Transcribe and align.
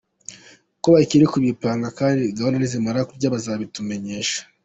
com 0.81 0.83
ko 0.83 0.87
bakiri 0.95 1.25
kubipanga 1.33 1.87
kandi 1.99 2.21
ko 2.27 2.31
gahunda 2.37 2.57
nizimara 2.59 3.07
kujya 3.09 3.27
mu 3.27 3.31
buryo 3.35 3.39
azabitumenyesha. 3.43 4.39